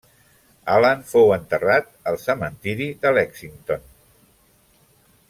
Allen 0.75 1.03
fou 1.09 1.33
enterrat 1.35 1.91
al 2.13 2.17
cementiri 2.23 2.89
de 3.05 3.15
Lexington. 3.19 3.89